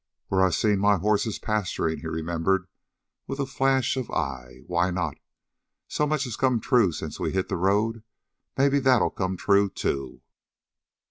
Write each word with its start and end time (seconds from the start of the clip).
"Where 0.29 0.41
I 0.41 0.49
seen 0.49 0.79
my 0.79 0.97
horses 0.97 1.37
pasturin'," 1.37 1.99
he 1.99 2.07
remembered, 2.07 2.65
with 3.27 3.39
a 3.39 3.45
flash 3.45 3.95
of 3.97 4.09
eye. 4.09 4.61
"Why 4.65 4.89
not? 4.89 5.19
So 5.87 6.07
much 6.07 6.23
has 6.23 6.35
come 6.35 6.59
true 6.59 6.91
since 6.91 7.19
we 7.19 7.33
hit 7.33 7.49
the 7.49 7.55
road, 7.55 8.01
maybe 8.57 8.79
that'll 8.79 9.11
come 9.11 9.37
true, 9.37 9.69
too. 9.69 10.21